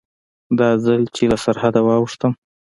[0.59, 2.31] دا ځل چې له سرحده واوښتم.